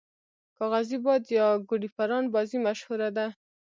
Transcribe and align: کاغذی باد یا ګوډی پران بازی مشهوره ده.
کاغذی 0.57 0.97
باد 1.05 1.23
یا 1.37 1.47
ګوډی 1.69 1.89
پران 1.95 2.23
بازی 2.33 2.57
مشهوره 2.67 3.09
ده. 3.17 3.25